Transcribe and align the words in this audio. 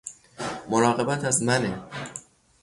مراقبت 0.69 1.23
از 1.25 1.43
منه 1.43 1.79